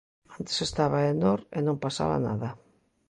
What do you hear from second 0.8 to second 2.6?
Aenor e non pasaba nada.